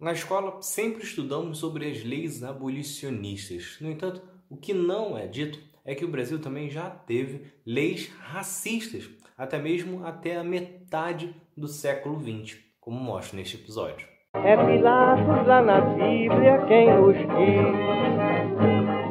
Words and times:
Na 0.00 0.12
escola, 0.12 0.62
sempre 0.62 1.04
estudamos 1.04 1.58
sobre 1.58 1.86
as 1.86 2.02
leis 2.02 2.42
abolicionistas. 2.42 3.76
No 3.82 3.90
entanto, 3.90 4.22
o 4.48 4.56
que 4.56 4.72
não 4.72 5.18
é 5.18 5.26
dito 5.26 5.60
é 5.84 5.94
que 5.94 6.06
o 6.06 6.10
Brasil 6.10 6.40
também 6.40 6.70
já 6.70 6.88
teve 6.88 7.52
leis 7.66 8.10
racistas, 8.18 9.10
até 9.36 9.58
mesmo 9.58 10.02
até 10.06 10.38
a 10.38 10.42
metade 10.42 11.36
do 11.54 11.68
século 11.68 12.18
XX, 12.18 12.56
como 12.80 12.98
mostra 12.98 13.36
neste 13.36 13.56
episódio. 13.56 14.08
É 14.36 14.56
Pilatos 14.56 15.46
lá 15.46 15.60
na 15.60 15.82
Bíblia 15.82 16.64
quem 16.66 16.86
nos 16.94 17.16
diz, 17.16 17.70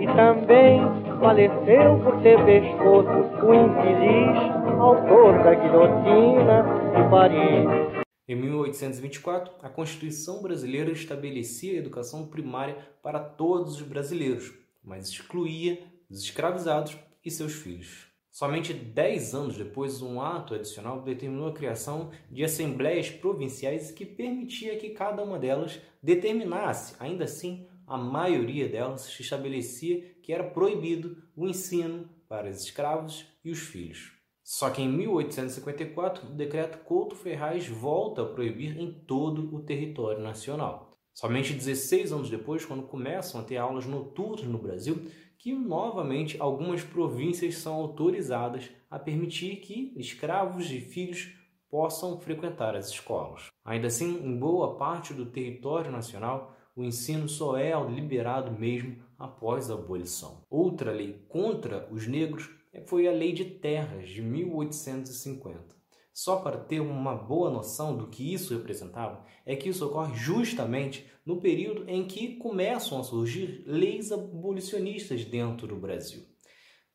e 0.02 0.08
também 0.16 0.80
faleceu 1.20 2.00
por 2.04 2.20
ter 2.24 2.44
pescoço 2.46 3.46
o 3.46 3.54
infeliz 3.54 4.80
autor 4.80 5.44
da 5.44 5.54
guilhotina 5.54 6.64
de 6.96 7.10
Paris. 7.12 8.09
Em 8.30 8.36
1824, 8.36 9.56
a 9.60 9.70
Constituição 9.70 10.40
brasileira 10.40 10.92
estabelecia 10.92 11.74
a 11.74 11.78
educação 11.78 12.28
primária 12.28 12.78
para 13.02 13.20
todos 13.20 13.78
os 13.78 13.82
brasileiros, 13.82 14.54
mas 14.84 15.10
excluía 15.10 15.82
os 16.08 16.22
escravizados 16.26 16.96
e 17.26 17.32
seus 17.32 17.54
filhos. 17.54 18.06
Somente 18.30 18.72
10 18.72 19.34
anos 19.34 19.58
depois, 19.58 20.04
um 20.04 20.22
ato 20.22 20.54
adicional 20.54 21.02
determinou 21.02 21.48
a 21.48 21.54
criação 21.54 22.12
de 22.30 22.44
assembleias 22.44 23.10
provinciais 23.10 23.90
que 23.90 24.06
permitia 24.06 24.78
que 24.78 24.92
cada 24.92 25.24
uma 25.24 25.40
delas 25.40 25.82
determinasse, 26.00 26.96
ainda 27.00 27.24
assim, 27.24 27.68
a 27.88 27.98
maioria 27.98 28.70
delas 28.70 29.08
estabelecia 29.20 30.02
que 30.22 30.32
era 30.32 30.44
proibido 30.44 31.18
o 31.36 31.48
ensino 31.48 32.08
para 32.28 32.48
os 32.48 32.64
escravos 32.64 33.26
e 33.44 33.50
os 33.50 33.58
filhos. 33.58 34.19
Só 34.50 34.72
que 34.72 34.82
em 34.82 34.90
1854, 34.90 36.28
o 36.28 36.32
decreto 36.32 36.80
Couto 36.80 37.16
Ferraz 37.16 37.68
volta 37.68 38.24
a 38.24 38.26
proibir 38.26 38.80
em 38.80 38.92
todo 38.92 39.56
o 39.56 39.62
território 39.62 40.24
nacional. 40.24 40.90
Somente 41.14 41.54
16 41.54 42.12
anos 42.12 42.32
depois, 42.32 42.66
quando 42.66 42.88
começam 42.88 43.40
a 43.40 43.44
ter 43.44 43.58
aulas 43.58 43.86
noturnas 43.86 44.48
no 44.48 44.58
Brasil, 44.58 45.06
que 45.38 45.54
novamente 45.54 46.36
algumas 46.42 46.84
províncias 46.84 47.60
são 47.60 47.76
autorizadas 47.76 48.72
a 48.90 48.98
permitir 48.98 49.58
que 49.58 49.94
escravos 49.96 50.72
e 50.72 50.82
filhos 50.82 51.32
possam 51.70 52.20
frequentar 52.20 52.76
as 52.76 52.90
escolas. 52.90 53.52
Ainda 53.64 53.86
assim, 53.86 54.20
em 54.26 54.36
boa 54.36 54.78
parte 54.78 55.14
do 55.14 55.28
território 55.28 55.92
nacional, 55.92 56.58
o 56.76 56.84
ensino 56.84 57.30
só 57.30 57.56
é 57.56 57.72
liberado 57.88 58.52
mesmo 58.52 58.98
após 59.16 59.70
a 59.70 59.76
abolição. 59.76 60.44
Outra 60.50 60.92
lei 60.92 61.24
contra 61.30 61.88
os 61.92 62.08
negros 62.08 62.50
foi 62.86 63.08
a 63.08 63.12
Lei 63.12 63.32
de 63.32 63.46
Terras 63.46 64.10
de 64.10 64.22
1850. 64.22 65.80
Só 66.14 66.38
para 66.38 66.58
ter 66.58 66.82
uma 66.82 67.16
boa 67.16 67.50
noção 67.50 67.96
do 67.96 68.08
que 68.08 68.34
isso 68.34 68.54
representava, 68.54 69.26
é 69.46 69.56
que 69.56 69.70
isso 69.70 69.86
ocorre 69.86 70.16
justamente 70.16 71.10
no 71.26 71.40
período 71.40 71.90
em 71.90 72.06
que 72.06 72.36
começam 72.36 73.00
a 73.00 73.04
surgir 73.04 73.64
leis 73.66 74.12
abolicionistas 74.12 75.24
dentro 75.24 75.68
do 75.68 75.76
Brasil. 75.76 76.24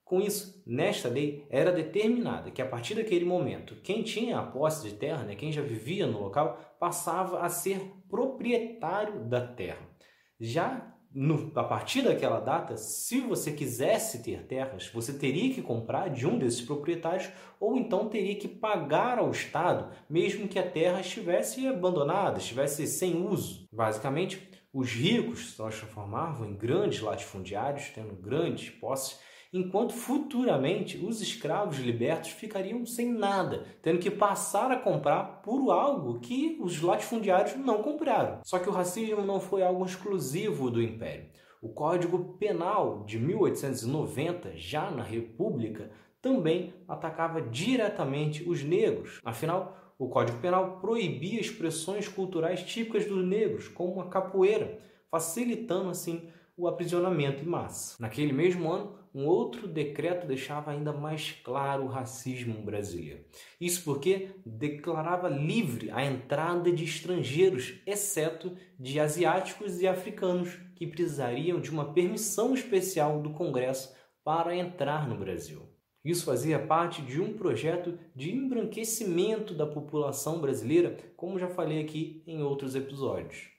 Com 0.04 0.20
isso, 0.20 0.62
nesta 0.66 1.08
lei 1.08 1.46
era 1.48 1.72
determinada 1.72 2.50
que 2.50 2.60
a 2.60 2.68
partir 2.68 2.94
daquele 2.94 3.24
momento, 3.24 3.76
quem 3.76 4.02
tinha 4.02 4.38
a 4.38 4.46
posse 4.46 4.88
de 4.88 4.96
terra, 4.96 5.24
né, 5.24 5.34
quem 5.34 5.50
já 5.50 5.62
vivia 5.62 6.06
no 6.06 6.20
local, 6.20 6.76
passava 6.78 7.40
a 7.40 7.48
ser 7.48 7.80
proprietário 8.08 9.24
da 9.26 9.46
terra. 9.46 9.88
Já 10.38 10.93
no, 11.14 11.52
a 11.54 11.62
partir 11.62 12.02
daquela 12.02 12.40
data, 12.40 12.76
se 12.76 13.20
você 13.20 13.52
quisesse 13.52 14.20
ter 14.20 14.42
terras, 14.46 14.90
você 14.92 15.12
teria 15.12 15.54
que 15.54 15.62
comprar 15.62 16.10
de 16.10 16.26
um 16.26 16.36
desses 16.36 16.60
proprietários 16.60 17.30
ou 17.60 17.76
então 17.76 18.08
teria 18.08 18.34
que 18.34 18.48
pagar 18.48 19.18
ao 19.20 19.30
Estado, 19.30 19.94
mesmo 20.10 20.48
que 20.48 20.58
a 20.58 20.68
terra 20.68 21.00
estivesse 21.00 21.68
abandonada, 21.68 22.38
estivesse 22.38 22.86
sem 22.88 23.24
uso. 23.24 23.68
Basicamente, 23.72 24.50
os 24.72 24.90
ricos 24.90 25.50
se 25.50 25.56
transformavam 25.56 26.48
em 26.48 26.56
grandes 26.56 27.00
latifundiários, 27.00 27.90
tendo 27.94 28.16
grandes 28.16 28.70
posses, 28.70 29.20
enquanto 29.54 29.92
futuramente 29.92 30.98
os 30.98 31.20
escravos 31.20 31.78
libertos 31.78 32.30
ficariam 32.30 32.84
sem 32.84 33.12
nada, 33.12 33.64
tendo 33.80 34.00
que 34.00 34.10
passar 34.10 34.72
a 34.72 34.80
comprar 34.80 35.42
por 35.42 35.70
algo 35.70 36.18
que 36.18 36.58
os 36.60 36.82
latifundiários 36.82 37.54
não 37.54 37.80
compraram. 37.80 38.40
Só 38.44 38.58
que 38.58 38.68
o 38.68 38.72
racismo 38.72 39.24
não 39.24 39.38
foi 39.38 39.62
algo 39.62 39.86
exclusivo 39.86 40.72
do 40.72 40.82
Império. 40.82 41.28
O 41.62 41.68
Código 41.68 42.36
Penal 42.36 43.04
de 43.06 43.16
1890, 43.16 44.56
já 44.56 44.90
na 44.90 45.04
República, 45.04 45.88
também 46.20 46.74
atacava 46.88 47.40
diretamente 47.40 48.42
os 48.48 48.64
negros. 48.64 49.20
Afinal, 49.24 49.94
o 49.96 50.08
Código 50.08 50.38
Penal 50.38 50.80
proibia 50.80 51.40
expressões 51.40 52.08
culturais 52.08 52.64
típicas 52.64 53.06
dos 53.06 53.24
negros, 53.24 53.68
como 53.68 54.00
a 54.00 54.08
capoeira, 54.08 54.80
facilitando 55.08 55.90
assim 55.90 56.28
o 56.56 56.68
aprisionamento 56.68 57.42
em 57.42 57.46
massa. 57.46 57.96
Naquele 58.00 58.32
mesmo 58.32 58.70
ano, 58.70 58.98
um 59.14 59.26
outro 59.26 59.68
decreto 59.68 60.26
deixava 60.26 60.72
ainda 60.72 60.92
mais 60.92 61.30
claro 61.30 61.84
o 61.84 61.88
racismo 61.88 62.60
brasileiro. 62.62 63.24
Isso 63.60 63.84
porque 63.84 64.30
declarava 64.44 65.28
livre 65.28 65.90
a 65.90 66.04
entrada 66.04 66.72
de 66.72 66.84
estrangeiros, 66.84 67.80
exceto 67.86 68.56
de 68.78 68.98
asiáticos 68.98 69.80
e 69.80 69.86
africanos, 69.86 70.58
que 70.74 70.86
precisariam 70.86 71.60
de 71.60 71.70
uma 71.70 71.92
permissão 71.92 72.54
especial 72.54 73.22
do 73.22 73.30
Congresso 73.30 73.94
para 74.24 74.56
entrar 74.56 75.08
no 75.08 75.16
Brasil. 75.16 75.62
Isso 76.04 76.26
fazia 76.26 76.58
parte 76.58 77.00
de 77.00 77.20
um 77.20 77.34
projeto 77.34 77.98
de 78.14 78.30
embranquecimento 78.30 79.54
da 79.54 79.66
população 79.66 80.40
brasileira, 80.40 80.98
como 81.16 81.38
já 81.38 81.48
falei 81.48 81.80
aqui 81.80 82.22
em 82.26 82.42
outros 82.42 82.74
episódios. 82.74 83.53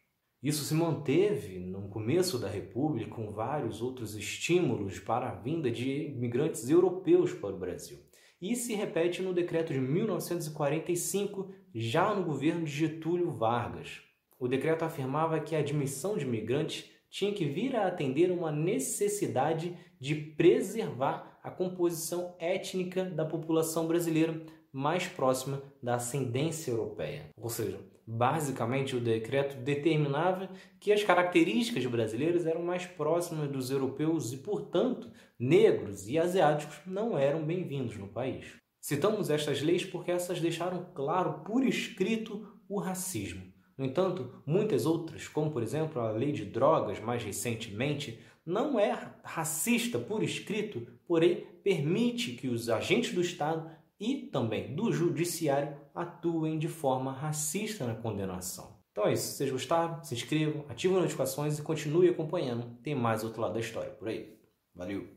Isso 0.46 0.64
se 0.64 0.76
manteve 0.76 1.58
no 1.58 1.90
começo 1.90 2.38
da 2.38 2.48
República 2.48 3.10
com 3.10 3.32
vários 3.32 3.82
outros 3.82 4.16
estímulos 4.16 5.00
para 5.00 5.30
a 5.30 5.34
vinda 5.34 5.72
de 5.72 6.10
imigrantes 6.10 6.70
europeus 6.70 7.34
para 7.34 7.56
o 7.56 7.58
Brasil. 7.58 7.98
E 8.40 8.56
se 8.56 8.76
repete 8.76 9.24
no 9.24 9.34
decreto 9.34 9.74
de 9.74 9.80
1945, 9.80 11.52
já 11.74 12.14
no 12.14 12.24
governo 12.24 12.64
de 12.64 12.72
Getúlio 12.72 13.32
Vargas. 13.32 14.04
O 14.38 14.48
decreto 14.48 14.86
afirmava 14.86 15.40
que 15.40 15.56
a 15.56 15.60
admissão 15.62 16.16
de 16.16 16.26
imigrantes 16.26 16.92
tinha 17.10 17.34
que 17.34 17.46
vir 17.46 17.76
a 17.76 17.88
atender 17.88 18.30
uma 18.30 18.52
necessidade 18.52 19.76
de 20.00 20.14
preservar 20.14 21.40
a 21.42 21.50
composição 21.50 22.36
étnica 22.38 23.04
da 23.04 23.26
população 23.26 23.88
brasileira 23.88 24.46
mais 24.76 25.08
próxima 25.08 25.62
da 25.82 25.96
ascendência 25.96 26.70
europeia. 26.70 27.30
Ou 27.38 27.50
seja, 27.50 27.80
Basicamente, 28.08 28.96
o 28.96 29.00
decreto 29.00 29.58
determinava 29.64 30.48
que 30.80 30.92
as 30.92 31.04
características 31.04 31.84
brasileiras 31.88 32.46
eram 32.46 32.62
mais 32.62 32.86
próximas 32.86 33.50
dos 33.50 33.72
europeus 33.72 34.32
e, 34.32 34.38
portanto, 34.38 35.10
negros 35.40 36.08
e 36.08 36.20
asiáticos 36.20 36.78
não 36.86 37.18
eram 37.18 37.44
bem-vindos 37.44 37.98
no 37.98 38.08
país. 38.08 38.46
Citamos 38.80 39.32
estas 39.32 39.60
leis 39.64 39.84
porque 39.84 40.12
essas 40.12 40.40
deixaram 40.40 40.86
claro 40.94 41.42
por 41.44 41.66
escrito 41.66 42.48
o 42.70 42.78
racismo. 42.78 43.42
No 43.76 43.84
entanto, 43.84 44.32
muitas 44.46 44.86
outras, 44.86 45.28
como 45.28 45.50
por 45.50 45.64
exemplo 45.64 46.00
a 46.00 46.12
lei 46.12 46.32
de 46.32 46.46
drogas 46.46 47.00
mais 47.00 47.24
recentemente, 47.24 48.20
não 48.46 48.80
é 48.80 48.96
racista 49.24 49.98
por 49.98 50.22
escrito, 50.22 50.88
porém 51.08 51.48
permite 51.64 52.34
que 52.34 52.48
os 52.48 52.70
agentes 52.70 53.14
do 53.14 53.22
Estado 53.22 53.68
e 54.00 54.28
também 54.28 54.76
do 54.76 54.92
judiciário 54.92 55.78
atuem 55.94 56.60
de 56.60 56.68
forma 56.68 57.12
racista 57.12 57.86
na 57.86 57.96
condenação. 57.96 58.76
Então 58.92 59.08
é 59.08 59.14
isso. 59.14 59.28
Se 59.28 59.38
vocês 59.38 59.52
gostaram, 59.52 60.04
se 60.04 60.14
inscrevam, 60.14 60.66
ativem 60.70 60.98
as 60.98 61.04
notificações 61.04 61.60
e 61.60 61.62
continue 61.62 62.10
acompanhando. 62.10 62.78
Tem 62.82 62.96
mais 62.96 63.24
outro 63.24 63.42
lado 63.42 63.54
da 63.54 63.60
história 63.60 63.92
por 63.92 64.08
aí. 64.08 64.38
Valeu! 64.74 65.16